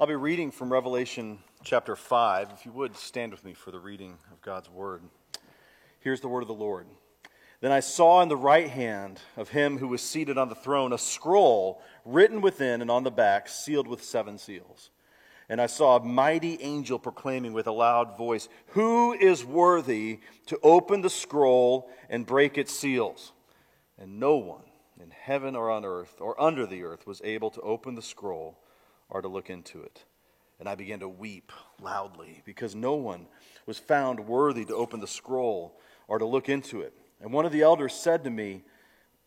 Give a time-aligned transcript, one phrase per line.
[0.00, 2.50] I'll be reading from Revelation chapter 5.
[2.54, 5.02] If you would, stand with me for the reading of God's word.
[5.98, 6.86] Here's the word of the Lord.
[7.60, 10.92] Then I saw in the right hand of him who was seated on the throne
[10.92, 14.90] a scroll written within and on the back, sealed with seven seals.
[15.48, 20.60] And I saw a mighty angel proclaiming with a loud voice, Who is worthy to
[20.62, 23.32] open the scroll and break its seals?
[23.98, 24.62] And no one
[25.02, 28.60] in heaven or on earth or under the earth was able to open the scroll
[29.10, 30.04] or to look into it.
[30.60, 33.26] And I began to weep loudly because no one
[33.66, 36.92] was found worthy to open the scroll or to look into it.
[37.20, 38.62] And one of the elders said to me,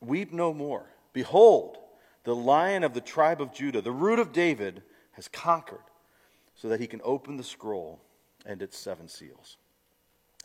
[0.01, 0.87] Weep no more.
[1.13, 1.77] Behold,
[2.23, 5.83] the lion of the tribe of Judah, the root of David, has conquered
[6.55, 8.01] so that he can open the scroll
[8.45, 9.57] and its seven seals.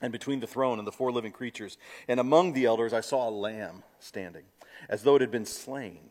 [0.02, 3.28] And between the throne and the four living creatures, and among the elders, I saw
[3.28, 4.44] a lamb standing,
[4.88, 6.10] as though it had been slain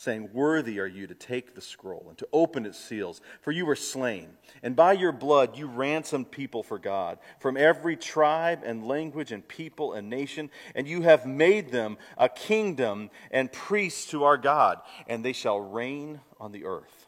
[0.00, 3.66] saying, Worthy are you to take the scroll and to open its seals, for you
[3.66, 4.30] were slain,
[4.62, 9.46] and by your blood you ransomed people for God from every tribe and language and
[9.46, 14.80] people and nation, and you have made them a kingdom and priests to our God,
[15.06, 17.06] and they shall reign on the earth.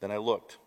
[0.00, 0.58] Then I looked.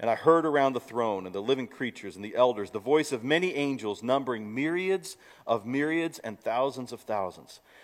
[0.00, 3.12] And I heard around the throne and the living creatures and the elders the voice
[3.12, 7.60] of many angels, numbering myriads of myriads and thousands of thousands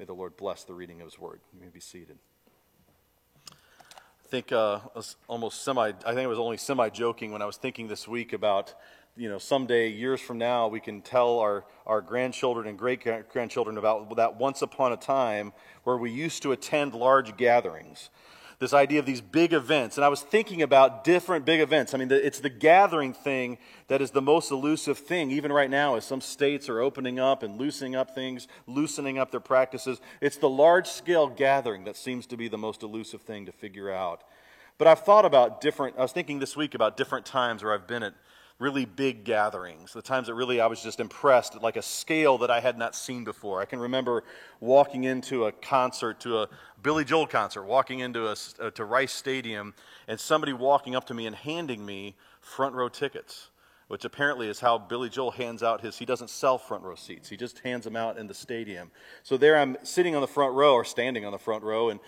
[0.00, 1.40] May the Lord bless the reading of His word.
[1.52, 2.16] You may be seated.
[3.50, 4.78] I think uh,
[5.28, 5.88] almost semi.
[5.88, 8.74] I think I was only semi joking when I was thinking this week about,
[9.14, 13.76] you know, someday years from now we can tell our our grandchildren and great grandchildren
[13.76, 15.52] about that once upon a time
[15.84, 18.08] where we used to attend large gatherings
[18.60, 19.96] this idea of these big events.
[19.96, 21.94] And I was thinking about different big events.
[21.94, 23.56] I mean, it's the gathering thing
[23.88, 27.42] that is the most elusive thing, even right now, as some states are opening up
[27.42, 30.02] and loosening up things, loosening up their practices.
[30.20, 33.90] It's the large scale gathering that seems to be the most elusive thing to figure
[33.90, 34.24] out.
[34.76, 37.86] But I've thought about different, I was thinking this week about different times where I've
[37.86, 38.14] been at
[38.60, 42.38] really big gatherings, the times that really I was just impressed at like a scale
[42.38, 43.60] that I had not seen before.
[43.60, 44.22] I can remember
[44.60, 46.48] walking into a concert, to a
[46.82, 49.74] Billy Joel concert, walking into a, uh, to Rice Stadium,
[50.06, 53.48] and somebody walking up to me and handing me front row tickets
[53.90, 57.28] which apparently is how Billy Joel hands out his, he doesn't sell front row seats.
[57.28, 58.92] He just hands them out in the stadium.
[59.24, 61.98] So there I'm sitting on the front row or standing on the front row and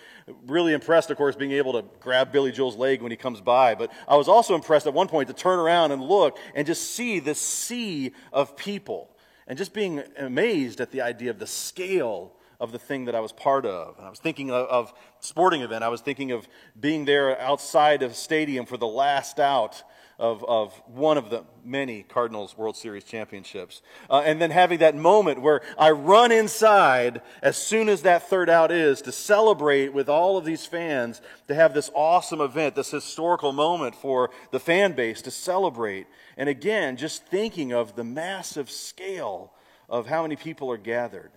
[0.47, 3.75] really impressed, of course, being able to grab Billy Joel's leg when he comes by.
[3.75, 6.93] But I was also impressed at one point to turn around and look and just
[6.93, 9.11] see this sea of people
[9.49, 13.21] and just being amazed at the idea of the scale of the thing that I
[13.21, 13.99] was part of.
[13.99, 15.83] And I was thinking of, of sporting event.
[15.83, 16.47] I was thinking of
[16.79, 19.83] being there outside of stadium for the last out
[20.23, 23.83] of, of one of the many Cardinals World Series championships.
[24.09, 28.49] Uh, and then having that moment where I run inside as soon as that third
[28.49, 32.93] out is to celebrate with all of these fans, to have this awesome event, this
[32.93, 36.07] historical moment for the fan base to celebrate.
[36.37, 39.53] And again, just thinking of the massive scale
[39.89, 41.33] of how many people are gathered.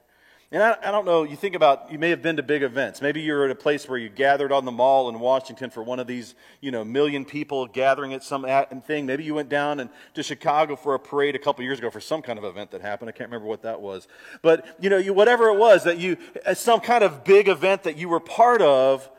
[0.55, 3.01] And I, I, don't know, you think about, you may have been to big events.
[3.01, 5.99] Maybe you're at a place where you gathered on the mall in Washington for one
[5.99, 8.45] of these, you know, million people gathering at some
[8.87, 9.05] thing.
[9.05, 11.99] Maybe you went down and, to Chicago for a parade a couple years ago for
[11.99, 13.09] some kind of event that happened.
[13.09, 14.07] I can't remember what that was.
[14.41, 16.15] But, you know, you, whatever it was that you,
[16.45, 19.09] uh, some kind of big event that you were part of,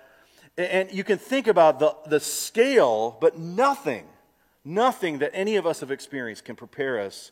[0.57, 4.07] and you can think about the, the scale, but nothing,
[4.65, 7.31] nothing that any of us have experienced can prepare us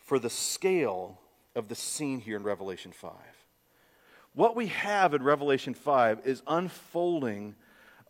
[0.00, 1.20] for the scale
[1.54, 3.12] of the scene here in Revelation 5.
[4.34, 7.54] What we have in Revelation 5 is unfolding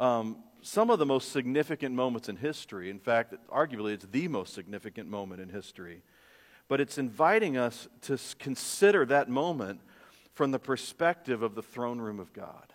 [0.01, 2.91] um, some of the most significant moments in history.
[2.91, 6.03] In fact, arguably, it's the most significant moment in history.
[6.69, 9.81] But it's inviting us to consider that moment
[10.35, 12.73] from the perspective of the throne room of God.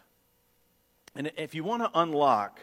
[1.16, 2.60] And if you want to unlock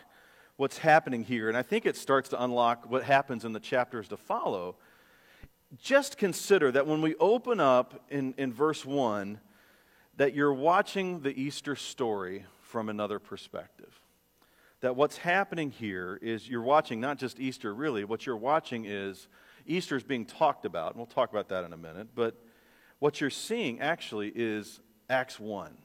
[0.57, 4.09] what's happening here, and I think it starts to unlock what happens in the chapters
[4.09, 4.77] to follow
[5.79, 9.41] just consider that when we open up in, in verse 1,
[10.17, 14.01] that you're watching the Easter story from another perspective.
[14.81, 19.29] That what's happening here is you're watching not just Easter, really, what you're watching is
[19.67, 22.35] Easter is being talked about, and we'll talk about that in a minute, but
[22.99, 25.77] what you're seeing actually is Acts 1.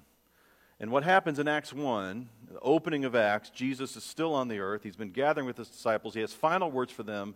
[0.79, 4.59] And what happens in Acts 1, the opening of Acts, Jesus is still on the
[4.59, 4.83] earth.
[4.83, 6.13] He's been gathering with his disciples.
[6.13, 7.35] He has final words for them,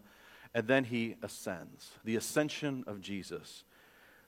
[0.54, 1.92] and then he ascends.
[2.04, 3.64] The ascension of Jesus.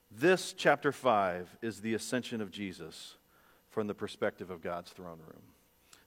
[0.10, 3.16] This, chapter 5, is the ascension of Jesus
[3.70, 5.44] from the perspective of God's throne room.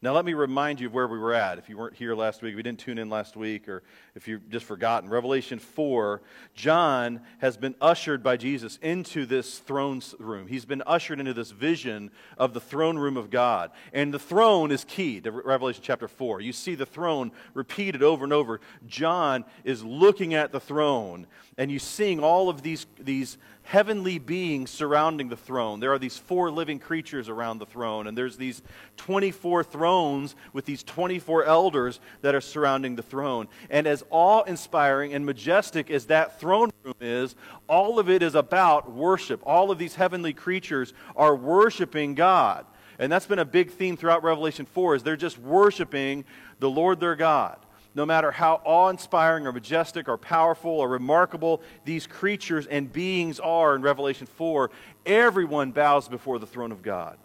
[0.05, 1.57] Now, let me remind you of where we were at.
[1.57, 3.83] If you weren't here last week, we didn't tune in last week, or
[4.15, 5.09] if you've just forgotten.
[5.09, 6.21] Revelation 4,
[6.53, 10.47] John has been ushered by Jesus into this throne room.
[10.47, 13.71] He's been ushered into this vision of the throne room of God.
[13.95, 16.43] And the throne is key to Revelation chapter 4.
[16.43, 18.61] You see the throne repeated over and over.
[18.87, 21.27] John is looking at the throne,
[21.57, 25.81] and you're seeing all of these, these heavenly beings surrounding the throne.
[25.81, 28.63] There are these four living creatures around the throne, and there's these
[28.99, 33.49] 24 thrones with these 24 elders that are surrounding the throne.
[33.71, 37.35] And as awe inspiring and majestic as that throne room is,
[37.67, 39.41] all of it is about worship.
[39.45, 42.67] All of these heavenly creatures are worshiping God.
[42.99, 46.25] And that's been a big theme throughout Revelation 4 is they're just worshiping
[46.61, 47.59] the Lord their God
[47.95, 53.39] no matter how awe inspiring or majestic or powerful or remarkable these creatures and beings
[53.39, 54.71] are in Revelation 4,
[55.07, 57.19] everyone bows before the throne of God.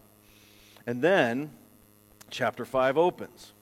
[0.86, 1.52] And then
[2.30, 3.54] chapter 5 opens.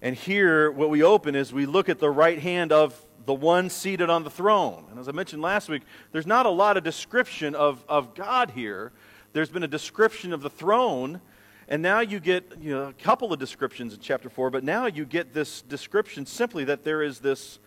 [0.00, 3.68] And here, what we open is we look at the right hand of the one
[3.68, 4.86] seated on the throne.
[4.90, 5.82] And as I mentioned last week,
[6.12, 8.92] there's not a lot of description of, of God here.
[9.32, 11.20] There's been a description of the throne
[11.68, 14.86] and now you get you know, a couple of descriptions in chapter 4, but now
[14.86, 17.58] you get this description simply that there is this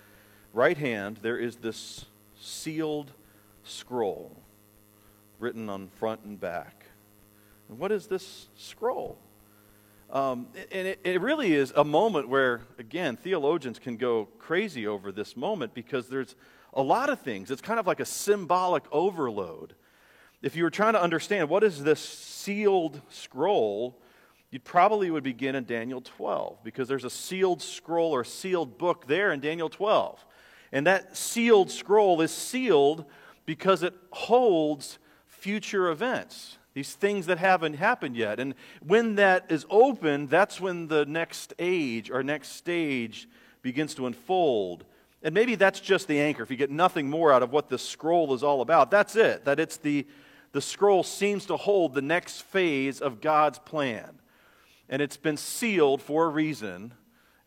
[0.54, 2.06] right hand, there is this
[2.40, 3.12] sealed
[3.64, 4.36] scroll
[5.40, 6.86] written on front and back.
[7.70, 9.18] And what is this scroll?
[10.10, 15.12] Um, and it, it, really is a moment where, again, theologians can go crazy over
[15.12, 16.36] this moment because there's
[16.74, 17.50] a lot of things.
[17.50, 19.74] It's kind of like a symbolic overload
[20.42, 24.00] if you were trying to understand what is this sealed scroll,
[24.50, 29.08] you probably would begin in Daniel 12 because there's a sealed scroll or sealed book
[29.08, 30.26] there in Daniel 12.
[30.72, 33.06] And that sealed scroll is sealed
[33.46, 38.40] because it holds future events, these things that haven't happened yet.
[38.40, 38.56] And
[38.86, 43.28] when that is open, that's when the next age or next stage
[43.62, 44.86] begins to unfold.
[45.24, 46.44] And maybe that's just the anchor.
[46.44, 49.46] If you get nothing more out of what this scroll is all about, that's it.
[49.46, 50.06] That it's the
[50.52, 54.20] the scroll seems to hold the next phase of God's plan.
[54.90, 56.94] And it's been sealed for a reason,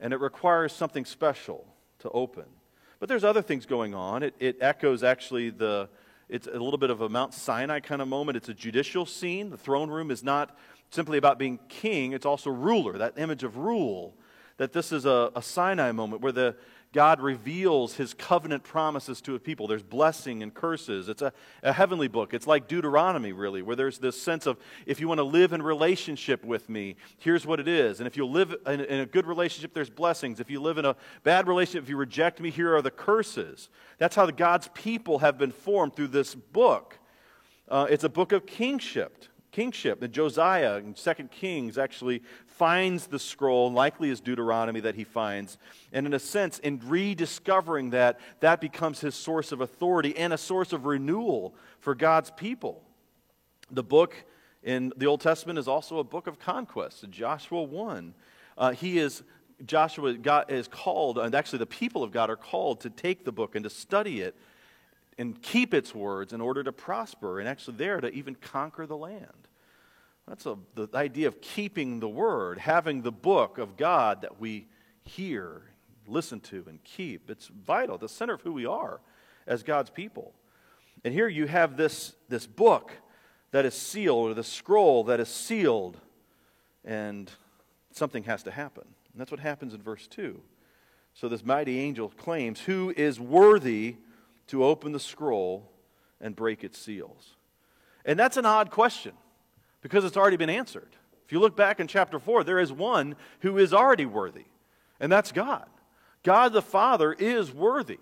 [0.01, 1.67] and it requires something special
[1.99, 2.45] to open.
[3.01, 4.23] But there's other things going on.
[4.23, 5.91] It, it echoes actually the,
[6.29, 8.37] it's a little bit of a Mount Sinai kind of moment.
[8.37, 9.51] It's a judicial scene.
[9.51, 10.57] The throne room is not
[10.91, 14.15] simply about being king, it's also ruler, that image of rule.
[14.59, 16.57] That this is a, a Sinai moment where the,
[16.95, 19.67] God reveals his covenant promises to a people.
[19.67, 21.09] There's blessing and curses.
[21.09, 21.33] It's a,
[21.65, 22.33] a heavenly book.
[22.33, 25.61] It's like Deuteronomy, really, where there's this sense of if you want to live in
[25.61, 27.99] relationship with me, here's what it is.
[27.99, 30.39] And if you live in, in a good relationship, there's blessings.
[30.39, 30.95] If you live in a
[31.25, 33.71] bad relationship, if you reject me, here are the curses.
[33.99, 37.01] That's how God's people have been formed through this book.
[37.69, 39.25] Uh, it's a book of kingship
[39.55, 40.03] kingship.
[40.03, 45.59] And Josiah in 2 Kings actually finds the scroll, likely is Deuteronomy that he finds.
[45.93, 50.39] And in a sense, in rediscovering that, that becomes his source of authority and a
[50.39, 52.83] source of renewal for God's people.
[53.71, 54.17] The book
[54.65, 57.09] in the Old Testament is also a book of conquest.
[57.11, 58.15] Joshua 1.
[58.59, 59.23] Uh, he is
[59.65, 60.17] Joshua
[60.49, 63.63] is called, and actually the people of God are called to take the book and
[63.63, 64.35] to study it
[65.19, 68.97] and keep its words in order to prosper, and actually there to even conquer the
[68.97, 69.49] land.
[70.27, 74.67] That's a, the idea of keeping the word, having the book of God that we
[75.05, 75.63] hear,
[76.07, 77.31] listen to, and keep.
[77.31, 79.01] It's vital, the center of who we are
[79.47, 80.33] as God's people.
[81.05, 82.93] And here you have this, this book
[83.51, 85.99] that is sealed, or the scroll that is sealed,
[86.85, 87.31] and
[87.93, 88.85] something has to happen.
[89.13, 90.41] And that's what happens in verse 2.
[91.13, 93.97] So this mighty angel claims, Who is worthy
[94.49, 95.71] to open the scroll
[96.21, 97.37] and break its seals?
[98.05, 99.13] And that's an odd question
[99.81, 100.97] because it's already been answered.
[101.25, 104.45] If you look back in chapter 4, there is one who is already worthy,
[105.01, 105.67] and that's God.
[106.23, 108.01] God the Father is worthy,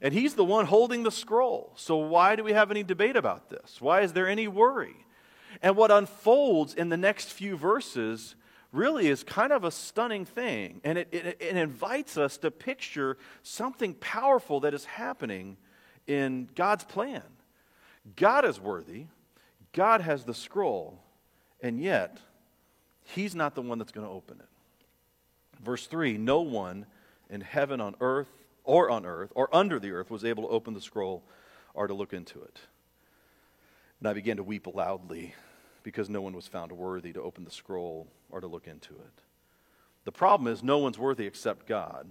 [0.00, 1.72] and He's the one holding the scroll.
[1.76, 3.80] So, why do we have any debate about this?
[3.80, 4.96] Why is there any worry?
[5.62, 8.34] And what unfolds in the next few verses
[8.72, 13.16] really is kind of a stunning thing, and it, it, it invites us to picture
[13.42, 15.56] something powerful that is happening
[16.06, 17.22] in God's plan.
[18.16, 19.06] God is worthy,
[19.72, 21.00] God has the scroll,
[21.62, 22.18] And yet,
[23.02, 24.48] he's not the one that's going to open it.
[25.62, 26.86] Verse 3 No one
[27.28, 28.30] in heaven, on earth,
[28.64, 31.22] or on earth, or under the earth was able to open the scroll
[31.74, 32.58] or to look into it.
[34.00, 35.34] And I began to weep loudly
[35.82, 39.22] because no one was found worthy to open the scroll or to look into it.
[40.04, 42.08] The problem is, no one's worthy except God.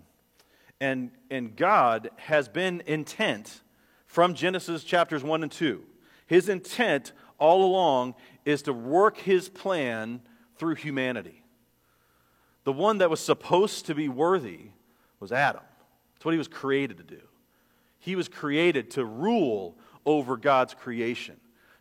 [0.80, 3.62] And, and God has been intent
[4.06, 5.84] from Genesis chapters 1 and 2.
[6.26, 10.22] His intent all along is to work his plan
[10.58, 11.44] through humanity.
[12.64, 14.68] The one that was supposed to be worthy
[15.20, 15.64] was Adam.
[16.14, 17.22] That's what he was created to do.
[18.00, 21.38] He was created to rule over God's creation,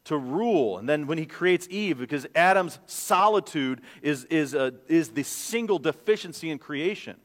[0.08, 0.78] to rule.
[0.78, 5.78] And then when he creates Eve, because Adam's solitude is, is, a, is the single
[5.78, 7.16] deficiency in creation.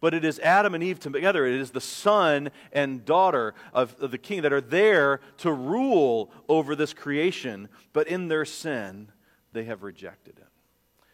[0.00, 1.46] But it is Adam and Eve together.
[1.46, 6.32] It is the son and daughter of, of the king that are there to rule
[6.48, 7.68] over this creation.
[7.92, 9.12] But in their sin,
[9.52, 10.48] they have rejected him.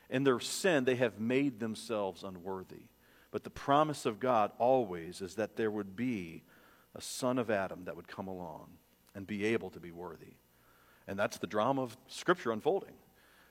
[0.09, 2.85] In their sin, they have made themselves unworthy.
[3.31, 6.43] But the promise of God always is that there would be
[6.95, 8.71] a son of Adam that would come along
[9.15, 10.37] and be able to be worthy.
[11.09, 12.93] And that's the drama of Scripture unfolding.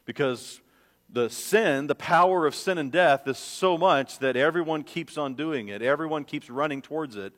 [0.06, 0.62] Because
[1.10, 5.34] the sin, the power of sin and death is so much that everyone keeps on
[5.34, 7.34] doing it, everyone keeps running towards it.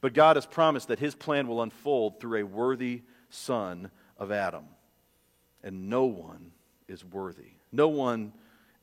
[0.00, 4.64] But God has promised that His plan will unfold through a worthy son of Adam.
[5.62, 6.50] And no one
[6.88, 7.52] is worthy.
[7.70, 8.32] No one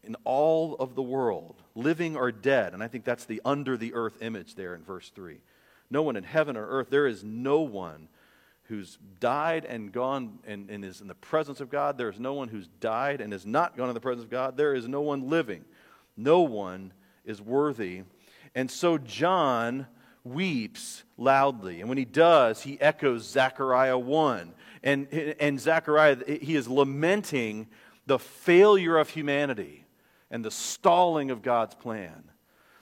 [0.01, 2.73] in all of the world, living or dead.
[2.73, 5.41] And I think that's the under the earth image there in verse 3.
[5.91, 8.07] No one in heaven or earth, there is no one
[8.69, 11.97] who's died and gone and, and is in the presence of God.
[11.97, 14.55] There is no one who's died and is not gone in the presence of God.
[14.55, 15.65] There is no one living.
[16.15, 16.93] No one
[17.25, 18.03] is worthy.
[18.53, 19.87] And so John
[20.23, 21.79] weeps loudly.
[21.79, 24.53] And when he does, he echoes Zechariah 1.
[24.83, 27.67] And, and Zechariah, he is lamenting
[28.05, 29.85] the failure of humanity
[30.29, 32.23] and the stalling of God's plan.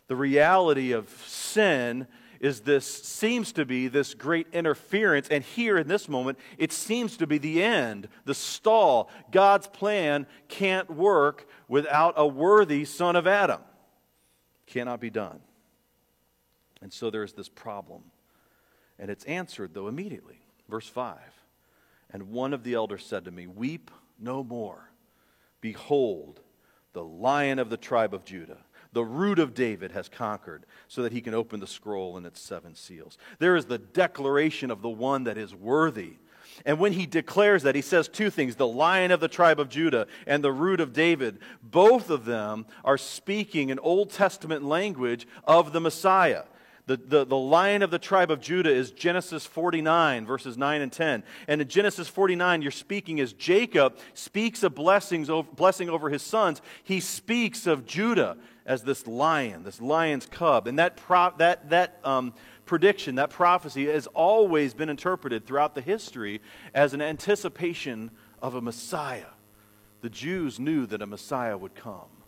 [0.07, 2.07] The reality of sin
[2.39, 5.27] is this seems to be this great interference.
[5.29, 9.09] And here in this moment it seems to be the end the stall.
[9.31, 13.61] God's plan can't work without a worthy son of adam.
[14.65, 15.39] Cannot be done.
[16.81, 18.03] And so there's this problem.
[18.99, 20.41] And it's answered though immediately.
[20.67, 21.17] Verse 5
[22.11, 24.91] and one of the elders said to me weep no more.
[25.61, 26.39] Behold
[26.93, 28.57] the lion of the tribe of Judah,
[28.93, 32.41] the root of David, has conquered so that he can open the scroll and its
[32.41, 33.17] seven seals.
[33.39, 36.13] There is the declaration of the one that is worthy.
[36.65, 39.69] And when he declares that, he says two things the lion of the tribe of
[39.69, 41.39] Judah and the root of David.
[41.61, 46.43] Both of them are speaking in Old Testament language of the Messiah.
[46.87, 50.91] The, the, the lion of the tribe of Judah is Genesis 49, verses 9 and
[50.91, 51.23] 10.
[51.49, 56.21] And in Genesis 49, you're speaking as Jacob speaks a blessings over, blessing over his
[56.21, 56.61] sons.
[56.85, 60.65] He speaks of Judah as this lion, this lion's cub.
[60.65, 62.33] And that, pro, that, that um,
[62.65, 66.41] prediction, that prophecy, has always been interpreted throughout the history
[66.73, 69.33] as an anticipation of a Messiah.
[69.99, 72.23] The Jews knew that a Messiah would come,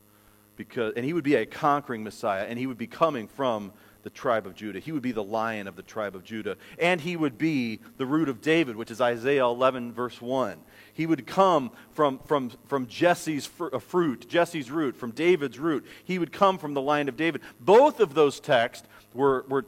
[0.57, 3.71] because, and he would be a conquering Messiah, and he would be coming from
[4.03, 4.79] the tribe of Judah.
[4.79, 6.57] He would be the lion of the tribe of Judah.
[6.77, 10.57] And he would be the root of David, which is Isaiah 11, verse 1.
[10.93, 15.85] He would come from, from, from Jesse's uh, fruit, Jesse's root, from David's root.
[16.03, 17.41] He would come from the line of David.
[17.59, 19.65] Both of those texts were, were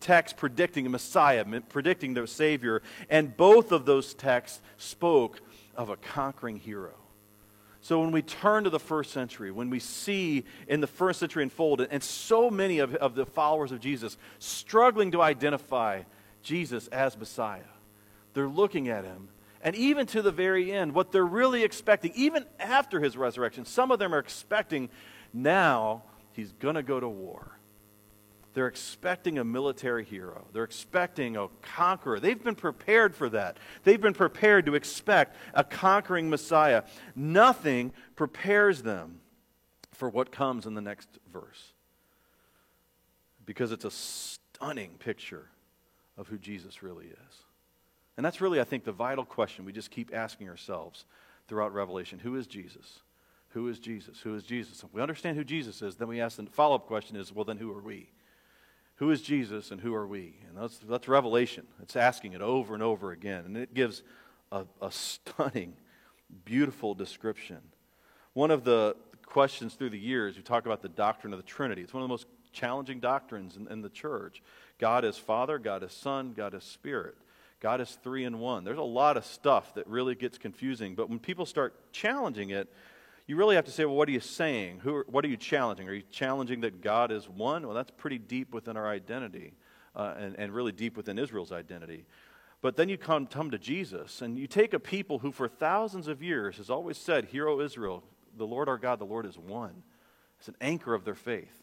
[0.00, 2.82] texts predicting a Messiah, predicting the Savior.
[3.08, 5.40] And both of those texts spoke
[5.74, 6.94] of a conquering hero.
[7.82, 11.42] So when we turn to the first century, when we see in the first century
[11.42, 16.02] unfold, and so many of, of the followers of Jesus struggling to identify
[16.42, 17.62] Jesus as Messiah,
[18.34, 19.28] they're looking at him.
[19.62, 23.90] And even to the very end, what they're really expecting, even after his resurrection, some
[23.90, 24.88] of them are expecting
[25.32, 27.59] now he's going to go to war.
[28.52, 30.46] They're expecting a military hero.
[30.52, 32.18] They're expecting a conqueror.
[32.18, 33.58] They've been prepared for that.
[33.84, 36.82] They've been prepared to expect a conquering Messiah.
[37.14, 39.20] Nothing prepares them
[39.92, 41.72] for what comes in the next verse
[43.44, 45.46] because it's a stunning picture
[46.16, 47.36] of who Jesus really is.
[48.16, 51.04] And that's really, I think, the vital question we just keep asking ourselves
[51.48, 53.00] throughout Revelation Who is Jesus?
[53.50, 54.20] Who is Jesus?
[54.20, 54.82] Who is Jesus?
[54.82, 57.44] If we understand who Jesus is, then we ask the follow up question is, well,
[57.44, 58.08] then who are we?
[59.00, 60.34] Who is Jesus and who are we?
[60.46, 61.66] And that's, that's Revelation.
[61.82, 63.46] It's asking it over and over again.
[63.46, 64.02] And it gives
[64.52, 65.72] a, a stunning,
[66.44, 67.60] beautiful description.
[68.34, 71.80] One of the questions through the years, we talk about the doctrine of the Trinity.
[71.80, 74.42] It's one of the most challenging doctrines in, in the church.
[74.78, 77.16] God is Father, God is Son, God is Spirit.
[77.58, 78.64] God is three in one.
[78.64, 82.70] There's a lot of stuff that really gets confusing, but when people start challenging it,
[83.30, 84.80] you really have to say, well, what are you saying?
[84.82, 85.88] Who, what are you challenging?
[85.88, 87.64] Are you challenging that God is one?
[87.64, 89.54] Well, that's pretty deep within our identity
[89.94, 92.06] uh, and, and really deep within Israel's identity.
[92.60, 96.08] But then you come, come to Jesus, and you take a people who, for thousands
[96.08, 98.02] of years, has always said, Hear, O Israel,
[98.36, 99.84] the Lord our God, the Lord is one.
[100.40, 101.62] It's an anchor of their faith.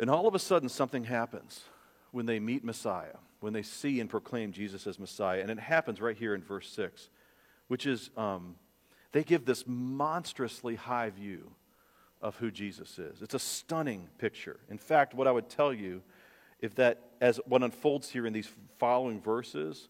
[0.00, 1.62] And all of a sudden, something happens
[2.10, 5.42] when they meet Messiah, when they see and proclaim Jesus as Messiah.
[5.42, 7.08] And it happens right here in verse 6,
[7.68, 8.56] which is um,
[9.14, 11.52] they give this monstrously high view
[12.20, 13.22] of who Jesus is.
[13.22, 14.58] It's a stunning picture.
[14.68, 16.02] In fact, what I would tell you
[16.58, 19.88] if that, as what unfolds here in these following verses,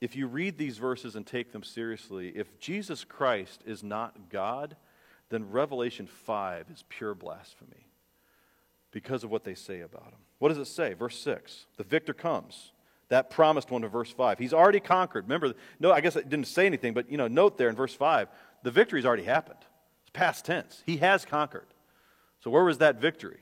[0.00, 4.76] if you read these verses and take them seriously, if Jesus Christ is not God,
[5.30, 7.88] then Revelation 5 is pure blasphemy
[8.92, 10.20] because of what they say about him.
[10.38, 10.94] What does it say?
[10.94, 12.70] Verse 6 The victor comes.
[13.10, 14.38] That promised one to verse 5.
[14.38, 15.24] He's already conquered.
[15.24, 17.92] Remember, no, I guess it didn't say anything, but you know, note there in verse
[17.92, 18.28] 5,
[18.62, 19.58] the victory's already happened.
[20.02, 20.82] It's past tense.
[20.86, 21.66] He has conquered.
[22.40, 23.40] So where was that victory?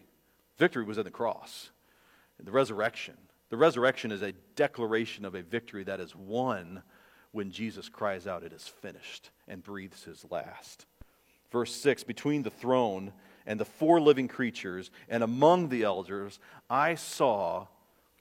[0.56, 1.70] Victory was in the cross
[2.38, 3.16] in the resurrection.
[3.50, 6.82] The resurrection is a declaration of a victory that is won
[7.32, 10.86] when Jesus cries out, It is finished, and breathes his last.
[11.50, 13.12] Verse 6 Between the throne
[13.46, 17.66] and the four living creatures, and among the elders, I saw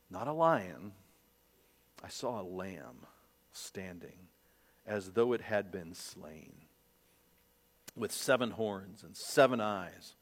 [0.10, 0.94] not a lion,
[2.04, 3.06] I saw a lamb
[3.51, 4.27] standing
[4.86, 6.54] as though it had been slain,
[7.98, 10.16] with seven horns and seven eyes,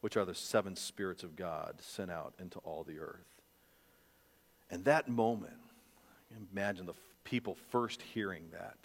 [0.00, 3.40] which are the seven spirits of God sent out into all the earth.
[4.70, 5.54] And that moment,
[6.52, 6.94] imagine the
[7.24, 8.78] people first hearing that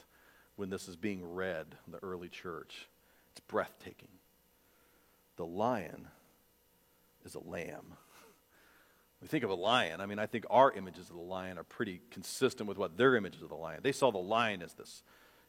[0.55, 2.87] when this is being read in the early church.
[3.31, 4.09] It's breathtaking.
[5.37, 6.07] The lion
[7.25, 7.93] is a lamb.
[9.21, 10.01] We think of a lion.
[10.01, 13.15] I mean, I think our images of the lion are pretty consistent with what their
[13.15, 13.79] images of the lion.
[13.81, 15.01] They saw the lion as this,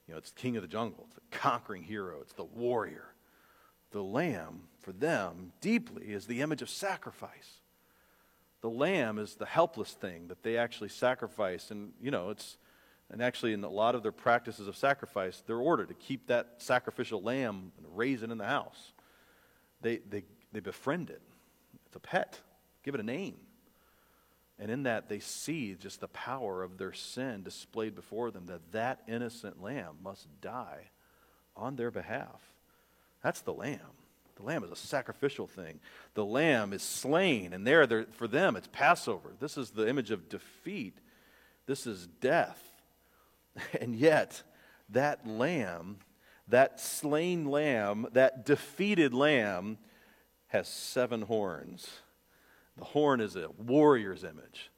[0.07, 3.13] you know, it's king of the jungle, it's the conquering hero, it's the warrior.
[3.93, 7.61] The lamb, for them, deeply is the image of sacrifice
[8.67, 11.71] the lamb is the helpless thing that they actually sacrifice.
[11.71, 12.57] And, you know, it's,
[13.11, 16.54] and actually, in a lot of their practices of sacrifice, they're ordered to keep that
[16.59, 18.93] sacrificial lamb and raise it in the house.
[19.83, 21.23] They, they, they befriend it.
[21.87, 22.41] It's a pet.
[22.83, 23.37] Give it a name.
[24.58, 28.73] And in that, they see just the power of their sin displayed before them that
[28.73, 30.90] that innocent lamb must die
[31.54, 32.40] on their behalf.
[33.23, 33.80] That's the lamb.
[34.36, 35.80] The lamb is a sacrificial thing.
[36.14, 39.32] The lamb is slain, and there, for them, it's Passover.
[39.40, 40.99] This is the image of defeat.
[41.66, 42.62] This is death.
[43.80, 44.42] And yet,
[44.90, 46.00] that lamb,
[46.47, 49.78] that slain lamb, that defeated lamb,
[50.49, 51.88] has seven horns.
[52.76, 54.71] The horn is a warrior's image.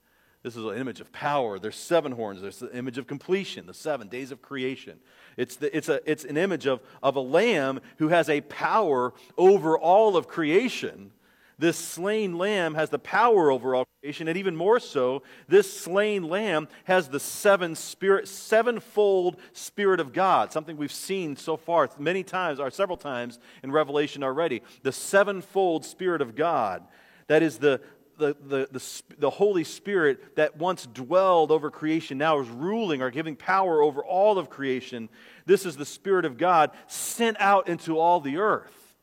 [0.42, 1.58] This is an image of power.
[1.58, 2.40] There's seven horns.
[2.40, 5.00] There's the image of completion, the seven days of creation.
[5.36, 9.12] It's, the, it's, a, it's an image of, of a lamb who has a power
[9.36, 11.10] over all of creation.
[11.58, 16.22] This slain lamb has the power over all creation, and even more so, this slain
[16.22, 22.22] lamb has the seven spirit, sevenfold spirit of God, something we've seen so far many
[22.22, 24.62] times, or several times in Revelation already.
[24.84, 26.84] The sevenfold spirit of God.
[27.28, 27.80] That is the,
[28.18, 33.10] the, the, the, the, Holy Spirit that once dwelled over creation now is ruling or
[33.10, 35.08] giving power over all of creation.
[35.46, 38.96] This is the Spirit of God sent out into all the earth.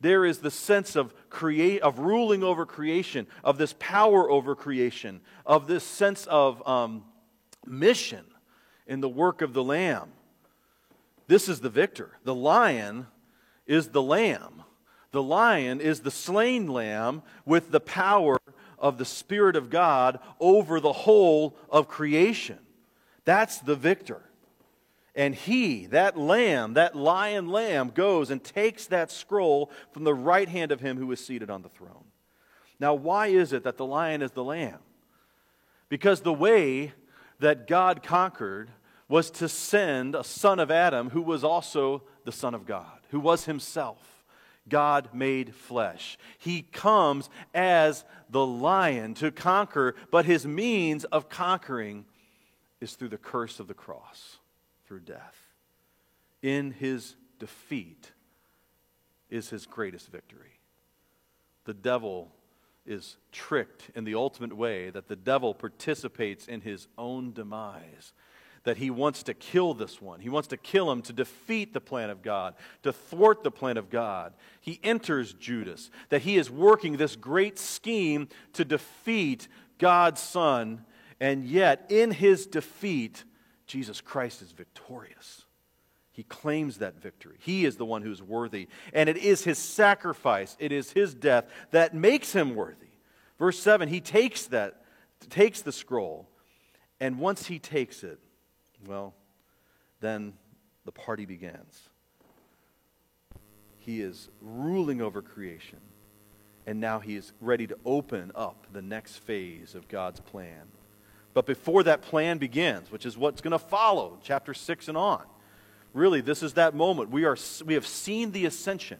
[0.00, 5.20] There is the sense of create of ruling over creation, of this power over creation,
[5.46, 7.04] of this sense of um,
[7.64, 8.24] mission
[8.86, 10.10] in the work of the Lamb.
[11.28, 12.10] This is the victor.
[12.24, 13.06] The lion
[13.66, 14.62] is the lamb.
[15.16, 18.36] The lion is the slain lamb with the power
[18.78, 22.58] of the Spirit of God over the whole of creation.
[23.24, 24.20] That's the victor.
[25.14, 30.50] And he, that lamb, that lion lamb, goes and takes that scroll from the right
[30.50, 32.04] hand of him who is seated on the throne.
[32.78, 34.80] Now, why is it that the lion is the lamb?
[35.88, 36.92] Because the way
[37.38, 38.68] that God conquered
[39.08, 43.18] was to send a son of Adam who was also the Son of God, who
[43.18, 44.15] was himself.
[44.68, 46.18] God made flesh.
[46.38, 52.04] He comes as the lion to conquer, but his means of conquering
[52.80, 54.38] is through the curse of the cross,
[54.86, 55.36] through death.
[56.42, 58.12] In his defeat
[59.30, 60.60] is his greatest victory.
[61.64, 62.32] The devil
[62.86, 68.12] is tricked in the ultimate way that the devil participates in his own demise
[68.66, 70.18] that he wants to kill this one.
[70.18, 73.76] He wants to kill him to defeat the plan of God, to thwart the plan
[73.76, 74.34] of God.
[74.60, 79.46] He enters Judas, that he is working this great scheme to defeat
[79.78, 80.84] God's Son,
[81.20, 83.22] and yet in his defeat,
[83.68, 85.44] Jesus Christ is victorious.
[86.10, 87.36] He claims that victory.
[87.38, 88.66] He is the one who's worthy.
[88.92, 92.88] And it is his sacrifice, it is his death that makes him worthy.
[93.38, 94.82] Verse 7, he takes that,
[95.30, 96.28] takes the scroll,
[96.98, 98.18] and once he takes it,
[98.84, 99.14] well,
[100.00, 100.34] then
[100.84, 101.88] the party begins.
[103.78, 105.78] He is ruling over creation,
[106.66, 110.62] and now he is ready to open up the next phase of God's plan.
[111.34, 115.22] But before that plan begins, which is what's going to follow, chapter 6 and on,
[115.92, 117.10] really, this is that moment.
[117.10, 118.98] We, are, we have seen the ascension.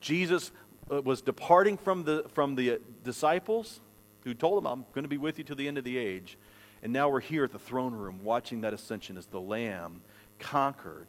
[0.00, 0.50] Jesus
[0.90, 3.80] uh, was departing from the, from the disciples
[4.24, 6.36] who told him, I'm going to be with you to the end of the age.
[6.82, 10.02] And now we're here at the throne room watching that ascension as the Lamb,
[10.38, 11.06] conquered,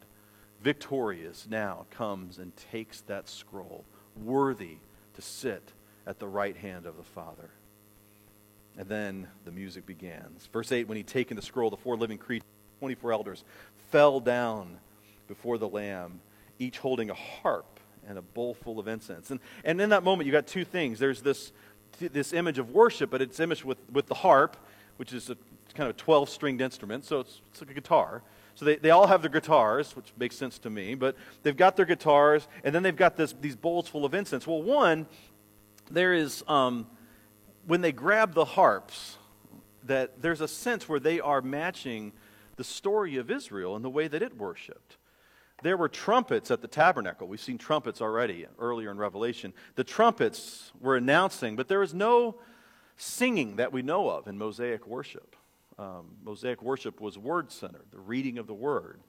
[0.62, 3.84] victorious, now comes and takes that scroll,
[4.22, 4.76] worthy
[5.14, 5.72] to sit
[6.06, 7.50] at the right hand of the Father.
[8.76, 10.46] And then the music begins.
[10.52, 12.48] Verse 8 When he'd taken the scroll, the four living creatures,
[12.80, 13.44] 24 elders,
[13.90, 14.78] fell down
[15.28, 16.20] before the Lamb,
[16.58, 19.30] each holding a harp and a bowl full of incense.
[19.30, 20.98] And, and in that moment, you've got two things.
[20.98, 21.52] There's this,
[21.98, 24.56] this image of worship, but it's image with, with the harp,
[24.96, 25.36] which is a
[25.74, 28.22] kind of a 12 stringed instrument, so it's, it's like a guitar.
[28.54, 31.76] So they, they all have their guitars, which makes sense to me, but they've got
[31.76, 34.46] their guitars, and then they've got this, these bowls full of incense.
[34.46, 35.06] Well, one,
[35.90, 36.86] there is, um,
[37.66, 39.18] when they grab the harps,
[39.84, 42.12] that there's a sense where they are matching
[42.56, 44.96] the story of Israel and the way that it worshiped.
[45.62, 47.26] There were trumpets at the tabernacle.
[47.26, 49.52] We've seen trumpets already earlier in Revelation.
[49.76, 52.36] The trumpets were announcing, but there was no
[52.96, 55.36] singing that we know of in Mosaic worship.
[55.78, 59.00] Um, Mosaic worship was word centered, the reading of the word.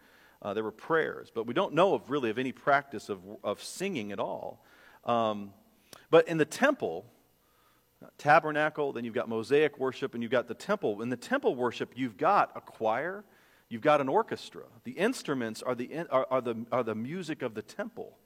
[0.42, 3.62] Uh, there were prayers, but we don't know of really of any practice of, of
[3.64, 4.64] singing at all.
[5.06, 5.54] Um,
[6.10, 7.06] but in the temple,
[8.18, 11.02] tabernacle, then you've got Mosaic worship, and you've got the temple.
[11.02, 13.24] In the temple worship, you've got a choir,
[13.70, 14.64] you've got an orchestra.
[14.84, 18.18] The instruments are the, are, are the, are the music of the temple.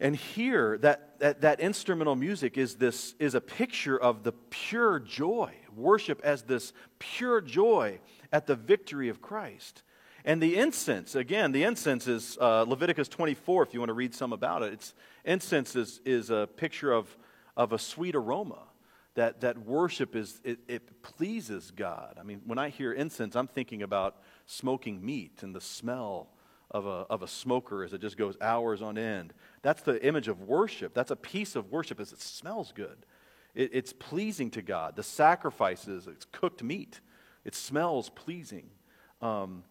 [0.00, 5.00] And here, that, that, that instrumental music is, this, is a picture of the pure
[5.00, 7.98] joy, worship as this pure joy
[8.32, 9.82] at the victory of Christ.
[10.24, 14.14] And the incense, again, the incense is uh, Leviticus 24, if you want to read
[14.14, 14.72] some about it.
[14.74, 17.16] It's, incense is, is a picture of,
[17.56, 18.62] of a sweet aroma.
[19.14, 22.18] That, that worship is, it, it pleases God.
[22.20, 26.28] I mean, when I hear incense, I'm thinking about smoking meat and the smell
[26.70, 29.32] of a, of a smoker as it just goes hours on end.
[29.62, 30.94] That's the image of worship.
[30.94, 32.98] That's a piece of worship as it smells good.
[33.54, 34.96] It, it's pleasing to God.
[34.96, 37.00] The sacrifices, it's cooked meat.
[37.44, 38.68] It smells pleasing.
[39.22, 39.64] Um,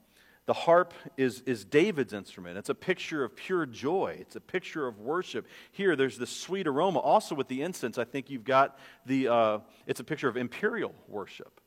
[0.47, 2.57] the harp is, is David's instrument.
[2.57, 4.17] It's a picture of pure joy.
[4.19, 5.45] It's a picture of worship.
[5.73, 6.99] Here, there's this sweet aroma.
[6.99, 10.95] Also, with the incense, I think you've got the, uh, it's a picture of imperial
[11.09, 11.59] worship.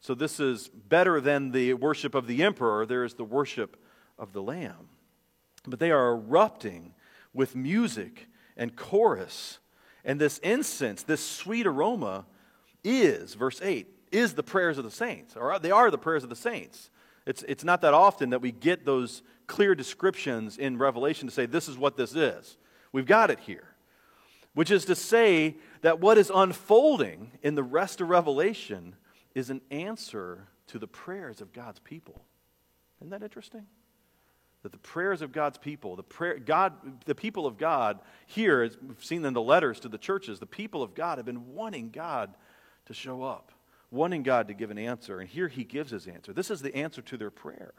[0.00, 2.84] So, this is better than the worship of the emperor.
[2.86, 3.76] There is the worship
[4.18, 4.88] of the Lamb.
[5.66, 6.94] But they are erupting
[7.32, 9.58] with music and chorus.
[10.04, 12.26] And this incense, this sweet aroma,
[12.82, 16.30] is, verse 8, is the prayers of the saints, or they are the prayers of
[16.30, 16.90] the saints.
[17.26, 21.46] It's, it's not that often that we get those clear descriptions in Revelation to say,
[21.46, 22.58] this is what this is.
[22.92, 23.68] We've got it here.
[24.52, 28.94] Which is to say that what is unfolding in the rest of Revelation
[29.34, 32.22] is an answer to the prayers of God's people.
[33.00, 33.66] Isn't that interesting?
[34.64, 36.72] That the prayers of God's people, the, prayer, God,
[37.04, 40.46] the people of God here, as we've seen in the letters to the churches, the
[40.46, 42.34] people of God have been wanting God
[42.86, 43.52] to show up,
[43.90, 45.20] wanting God to give an answer.
[45.20, 46.32] And here he gives his answer.
[46.32, 47.74] This is the answer to their prayer.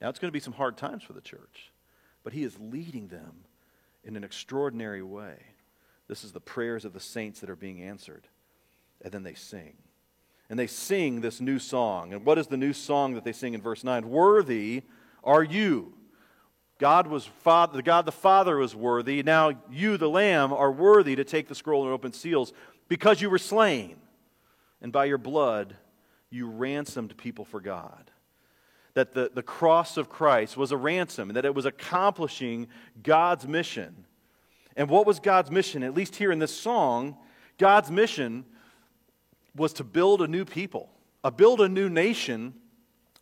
[0.00, 1.70] Now, it's going to be some hard times for the church,
[2.22, 3.44] but he is leading them
[4.02, 5.36] in an extraordinary way.
[6.08, 8.28] This is the prayers of the saints that are being answered.
[9.02, 9.74] And then they sing.
[10.48, 12.14] And they sing this new song.
[12.14, 14.08] And what is the new song that they sing in verse 9?
[14.08, 14.84] Worthy
[15.22, 15.92] are you
[16.78, 19.22] God was father, God the Father was worthy.
[19.22, 22.52] Now you, the Lamb, are worthy to take the scroll and open seals
[22.88, 23.96] because you were slain,
[24.82, 25.76] and by your blood
[26.30, 28.10] you ransomed people for God.
[28.94, 32.68] That the, the cross of Christ was a ransom, and that it was accomplishing
[33.02, 34.04] God's mission.
[34.76, 35.82] And what was God's mission?
[35.82, 37.16] At least here in this song,
[37.58, 38.44] God's mission
[39.54, 40.90] was to build a new people,
[41.22, 42.54] a build a new nation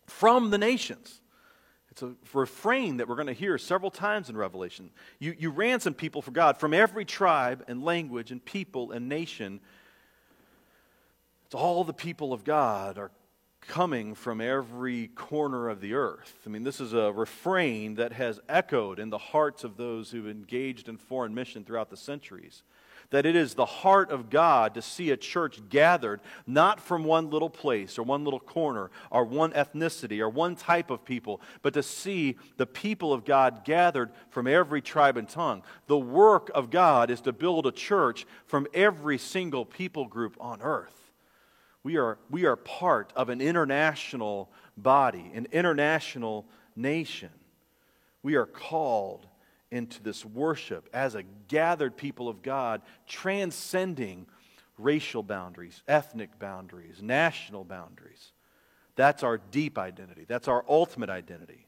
[0.07, 1.21] from the nations.
[1.93, 4.89] It's a refrain that we're going to hear several times in Revelation.
[5.19, 9.59] You, you ransom people for God from every tribe and language and people and nation.
[11.45, 13.11] It's all the people of God are
[13.61, 16.35] coming from every corner of the earth.
[16.47, 20.27] I mean, this is a refrain that has echoed in the hearts of those who've
[20.27, 22.63] engaged in foreign mission throughout the centuries.
[23.13, 27.29] That it is the heart of God to see a church gathered not from one
[27.29, 31.75] little place or one little corner or one ethnicity or one type of people, but
[31.75, 35.61] to see the people of God gathered from every tribe and tongue.
[35.85, 40.63] The work of God is to build a church from every single people group on
[40.63, 41.11] earth.
[41.83, 47.29] We are, we are part of an international body, an international nation.
[48.23, 49.27] We are called
[49.73, 54.27] into this worship as a gathered people of God, transcending
[54.77, 58.31] racial boundaries, ethnic boundaries, national boundaries.
[58.95, 60.25] That's our deep identity.
[60.27, 61.67] That's our ultimate identity.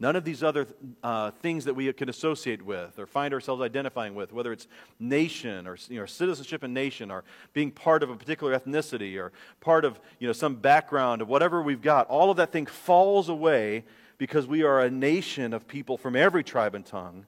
[0.00, 0.66] None of these other
[1.04, 4.66] uh, things that we can associate with or find ourselves identifying with, whether it's
[4.98, 9.30] nation or you know, citizenship and nation or being part of a particular ethnicity or
[9.60, 13.28] part of you know, some background of whatever we've got, all of that thing falls
[13.28, 13.84] away
[14.18, 17.24] because we are a nation of people from every tribe and tongue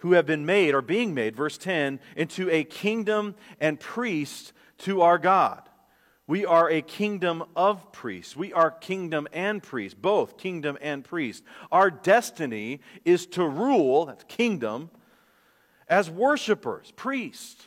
[0.00, 5.02] who have been made, or being made, verse 10, into a kingdom and priests to
[5.02, 5.62] our God.
[6.26, 8.36] We are a kingdom of priests.
[8.36, 11.42] We are kingdom and priest, both kingdom and priest.
[11.72, 14.90] Our destiny is to rule, that's kingdom,
[15.88, 17.66] as worshipers, priests.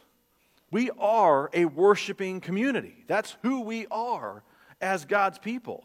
[0.71, 3.03] We are a worshiping community.
[3.07, 4.43] That's who we are
[4.81, 5.83] as God's people.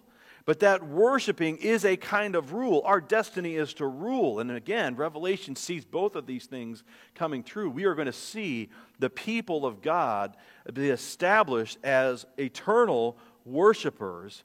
[0.49, 2.81] But that worshiping is a kind of rule.
[2.87, 4.41] Our destiny is to rule.
[4.41, 6.85] And again, Revelation sees both of these things
[7.15, 7.69] coming true.
[7.69, 10.39] We are going to see the people of God
[10.73, 14.43] be established as eternal worshipers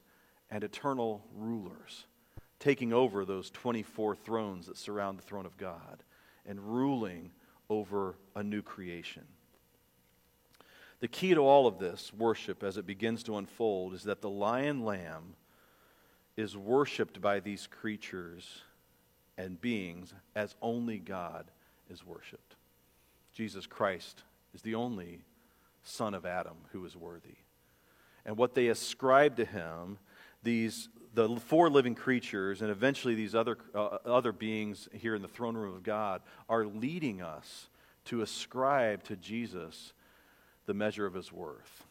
[0.50, 2.04] and eternal rulers,
[2.58, 6.02] taking over those 24 thrones that surround the throne of God
[6.44, 7.30] and ruling
[7.70, 9.24] over a new creation.
[11.00, 14.28] The key to all of this worship as it begins to unfold is that the
[14.28, 15.36] lion lamb
[16.36, 18.62] is worshiped by these creatures
[19.38, 21.50] and beings as only God
[21.90, 22.56] is worshiped.
[23.32, 24.22] Jesus Christ
[24.54, 25.20] is the only
[25.82, 27.36] son of Adam who is worthy.
[28.24, 29.98] And what they ascribe to him,
[30.42, 35.28] these the four living creatures and eventually these other uh, other beings here in the
[35.28, 37.68] throne room of God are leading us
[38.06, 39.92] to ascribe to Jesus
[40.66, 41.84] the measure of his worth.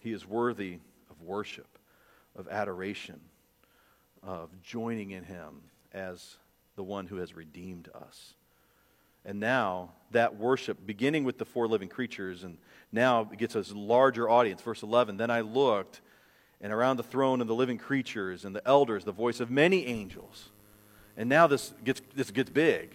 [0.00, 0.78] He is worthy
[1.10, 1.78] of worship,
[2.34, 3.20] of adoration
[4.22, 6.36] of joining in him as
[6.76, 8.34] the one who has redeemed us.
[9.24, 12.56] And now that worship, beginning with the four living creatures, and
[12.90, 14.62] now it gets a larger audience.
[14.62, 16.00] Verse 11 Then I looked,
[16.60, 19.86] and around the throne and the living creatures and the elders, the voice of many
[19.86, 20.50] angels.
[21.16, 22.92] And now this gets, this gets big.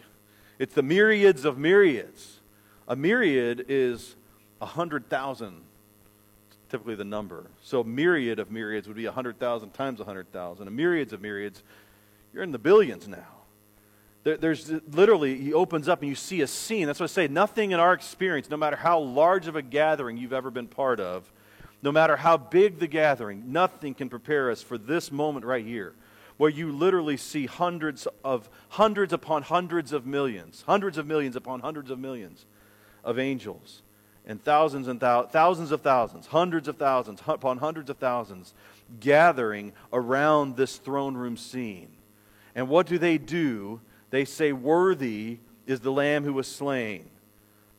[0.57, 2.39] It's the myriads of myriads.
[2.87, 4.15] A myriad is
[4.61, 5.61] a 100,000
[6.69, 7.47] typically the number.
[7.61, 10.67] So myriad of myriads would be 100,000 times 100,000.
[10.67, 11.63] A myriads of myriads,
[12.33, 13.27] you're in the billions now.
[14.23, 16.87] There, there's literally, he opens up and you see a scene.
[16.87, 17.27] That's what I say.
[17.27, 20.99] Nothing in our experience, no matter how large of a gathering you've ever been part
[20.99, 21.31] of,
[21.81, 25.93] no matter how big the gathering, nothing can prepare us for this moment right here
[26.37, 31.61] where you literally see hundreds of hundreds upon hundreds of millions, hundreds of millions upon
[31.61, 32.45] hundreds of millions
[33.03, 33.83] of angels
[34.25, 38.53] and thousands and thou- thousands of thousands, hundreds of thousands upon hundreds of thousands
[38.99, 41.89] gathering around this throne room scene.
[42.53, 43.81] And what do they do?
[44.09, 47.09] They say, Worthy is the Lamb who was slain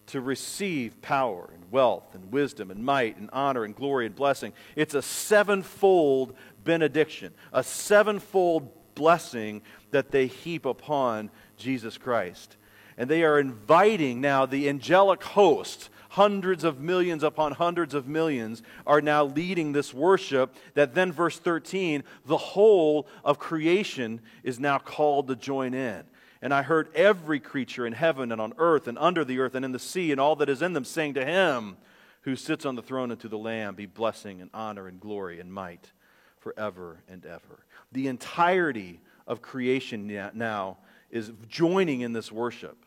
[0.08, 4.52] to receive power and wealth and wisdom and might and honor and glory and blessing.
[4.76, 12.56] It's a sevenfold benediction, a sevenfold blessing that they heap upon Jesus Christ.
[12.96, 18.62] And they are inviting now the angelic host hundreds of millions upon hundreds of millions
[18.86, 24.78] are now leading this worship that then, verse 13, the whole of creation is now
[24.78, 26.02] called to join in.
[26.40, 29.64] And I heard every creature in heaven and on earth and under the earth and
[29.64, 31.76] in the sea and all that is in them saying to him
[32.22, 35.38] who sits on the throne and to the Lamb be blessing and honor and glory
[35.38, 35.92] and might
[36.38, 37.66] forever and ever.
[37.92, 40.78] The entirety of creation now
[41.10, 42.85] is joining in this worship.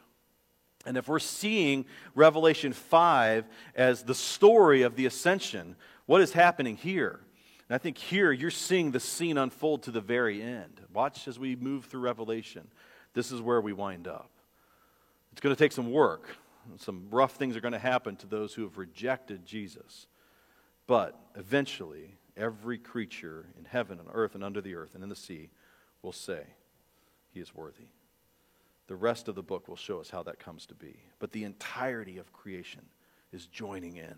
[0.85, 6.77] And if we're seeing Revelation 5 as the story of the ascension, what is happening
[6.77, 7.19] here?
[7.67, 10.81] And I think here you're seeing the scene unfold to the very end.
[10.93, 12.67] Watch as we move through Revelation.
[13.13, 14.31] This is where we wind up.
[15.31, 16.35] It's going to take some work.
[16.77, 20.07] Some rough things are going to happen to those who have rejected Jesus.
[20.87, 25.15] But eventually, every creature in heaven and earth and under the earth and in the
[25.15, 25.49] sea
[26.01, 26.41] will say,
[27.31, 27.89] He is worthy.
[28.89, 30.95] The rest of the book will show us how that comes to be.
[31.19, 32.81] But the entirety of creation
[33.31, 34.15] is joining in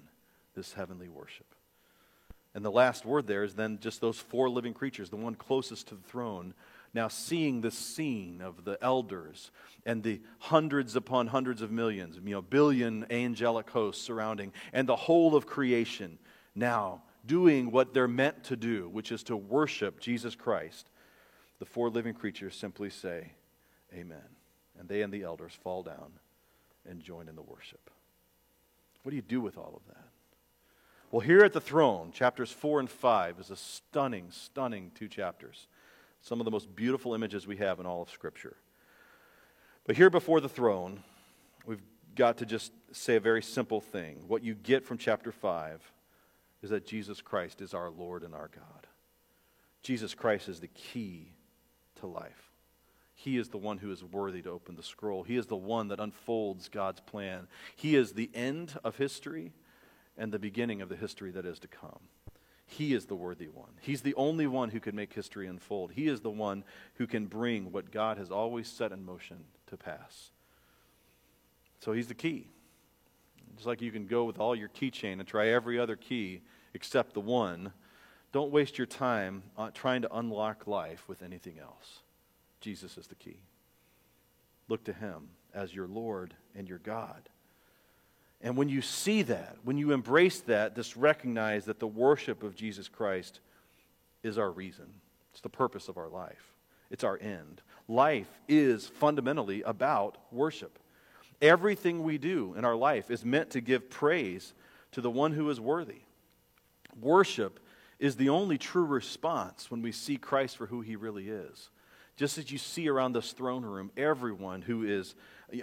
[0.56, 1.54] this heavenly worship.
[2.56, 5.90] And the last word there is then just those four living creatures, the one closest
[5.90, 6.54] to the throne,
[6.94, 9.52] Now, seeing the scene of the elders
[9.86, 14.96] and the hundreds upon hundreds of millions, you know, billion angelic hosts surrounding, and the
[14.96, 16.18] whole of creation
[16.56, 20.90] now doing what they're meant to do, which is to worship Jesus Christ,
[21.60, 23.34] the four living creatures simply say,
[23.94, 24.41] Amen.
[24.82, 26.14] And they and the elders fall down
[26.90, 27.92] and join in the worship.
[29.04, 30.08] What do you do with all of that?
[31.12, 35.68] Well, here at the throne, chapters 4 and 5 is a stunning, stunning two chapters.
[36.22, 38.56] Some of the most beautiful images we have in all of Scripture.
[39.86, 41.04] But here before the throne,
[41.68, 41.84] we've
[42.16, 44.24] got to just say a very simple thing.
[44.28, 45.80] What you get from chapter 5
[46.64, 48.88] is that Jesus Christ is our Lord and our God.
[49.84, 51.34] Jesus Christ is the key
[52.00, 52.51] to life.
[53.24, 55.22] He is the one who is worthy to open the scroll.
[55.22, 57.48] He is the one that unfolds God's plan.
[57.76, 59.54] He is the end of history
[60.18, 62.00] and the beginning of the history that is to come.
[62.66, 63.74] He is the worthy one.
[63.80, 65.92] He's the only one who can make history unfold.
[65.92, 66.64] He is the one
[66.96, 70.32] who can bring what God has always set in motion to pass.
[71.80, 72.48] So he's the key.
[73.54, 76.42] Just like you can go with all your keychain and try every other key
[76.74, 77.72] except the one,
[78.32, 82.02] don't waste your time uh, trying to unlock life with anything else.
[82.62, 83.38] Jesus is the key.
[84.68, 87.28] Look to him as your Lord and your God.
[88.42, 92.56] And when you see that, when you embrace that, just recognize that the worship of
[92.56, 93.40] Jesus Christ
[94.24, 94.86] is our reason.
[95.32, 96.54] It's the purpose of our life,
[96.90, 97.62] it's our end.
[97.88, 100.80] Life is fundamentally about worship.
[101.42, 104.54] Everything we do in our life is meant to give praise
[104.92, 106.02] to the one who is worthy.
[107.00, 107.60] Worship
[108.00, 111.70] is the only true response when we see Christ for who he really is.
[112.22, 115.16] Just as you see around this throne room, everyone who is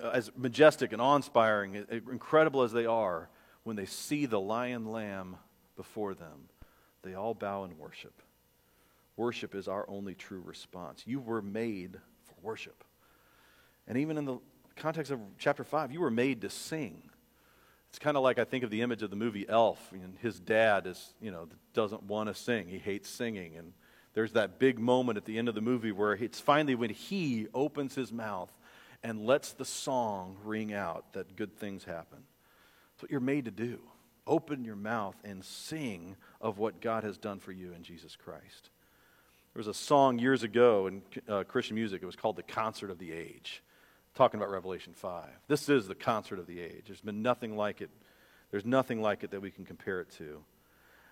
[0.03, 3.29] as majestic and awe inspiring, incredible as they are,
[3.63, 5.37] when they see the lion lamb
[5.77, 6.49] before them,
[7.03, 8.23] they all bow and worship.
[9.17, 11.05] Worship is our only true response.
[11.07, 11.93] You were made
[12.25, 12.83] for worship.
[13.87, 14.39] And even in the
[14.75, 17.09] context of chapter 5, you were made to sing.
[17.91, 20.41] It's kind of like I think of the image of the movie Elf, and his
[20.41, 22.67] dad is, you know, doesn't want to sing.
[22.67, 23.57] He hates singing.
[23.57, 23.75] And
[24.19, 27.47] there's that big moment at the end of the movie where it's finally when he
[27.55, 28.51] opens his mouth
[29.05, 32.19] and lets the song ring out that good things happen.
[32.91, 33.79] That's what you're made to do.
[34.27, 38.71] Open your mouth and sing of what God has done for you in Jesus Christ.
[39.55, 42.03] There was a song years ago in uh, Christian music.
[42.03, 43.63] It was called The Concert of the Age,
[44.17, 45.27] talking about Revelation 5.
[45.47, 46.87] This is the concert of the age.
[46.89, 47.91] There's been nothing like it.
[48.51, 50.43] There's nothing like it that we can compare it to.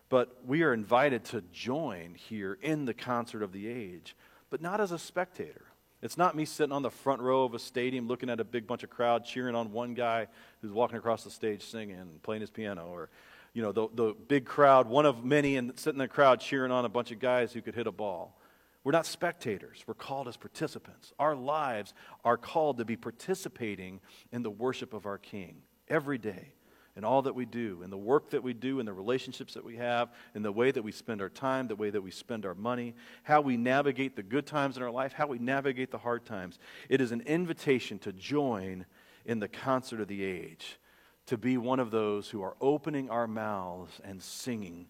[0.08, 4.16] But we are invited to join here in the concert of the age,
[4.50, 5.66] but not as a spectator.
[6.02, 8.66] It's not me sitting on the front row of a stadium looking at a big
[8.66, 10.28] bunch of crowd cheering on one guy
[10.60, 13.08] who's walking across the stage singing and playing his piano or
[13.54, 16.70] you know the, the big crowd one of many and sitting in the crowd cheering
[16.70, 18.38] on a bunch of guys who could hit a ball.
[18.84, 19.82] We're not spectators.
[19.86, 21.12] We're called as participants.
[21.18, 21.92] Our lives
[22.24, 26.52] are called to be participating in the worship of our king every day
[26.96, 29.64] in all that we do, in the work that we do, in the relationships that
[29.64, 32.46] we have, in the way that we spend our time, the way that we spend
[32.46, 35.98] our money, how we navigate the good times in our life, how we navigate the
[35.98, 36.58] hard times.
[36.88, 38.86] It is an invitation to join
[39.26, 40.78] in the concert of the age,
[41.26, 44.86] to be one of those who are opening our mouths and singing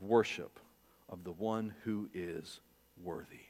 [0.00, 0.60] worship
[1.08, 2.60] of the one who is
[3.02, 3.40] worthy.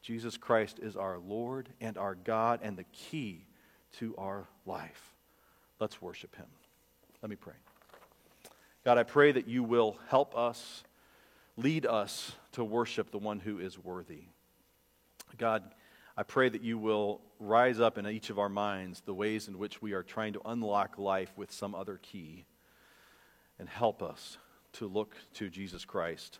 [0.00, 3.46] Jesus Christ is our Lord and our God and the key
[3.98, 5.14] to our life.
[5.80, 6.46] Let's worship him.
[7.22, 7.54] Let me pray.
[8.84, 10.84] God, I pray that you will help us,
[11.56, 14.24] lead us to worship the one who is worthy.
[15.38, 15.64] God,
[16.16, 19.58] I pray that you will rise up in each of our minds the ways in
[19.58, 22.46] which we are trying to unlock life with some other key
[23.58, 24.38] and help us
[24.74, 26.38] to look to Jesus Christ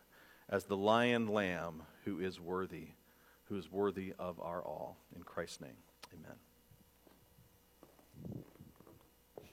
[0.48, 2.88] as the lion lamb who is worthy,
[3.44, 4.96] who is worthy of our all.
[5.14, 5.76] In Christ's name,
[6.14, 6.36] amen.